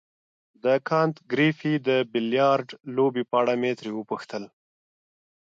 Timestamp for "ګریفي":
1.31-1.73